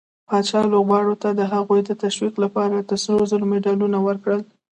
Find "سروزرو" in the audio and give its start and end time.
3.03-3.49